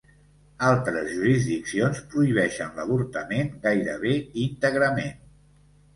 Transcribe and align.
Altres 0.67 1.09
jurisdiccions 1.17 2.01
prohibeixen 2.13 2.73
l'avortament 2.79 3.53
gairebé 3.67 4.15
íntegrament. 4.49 5.17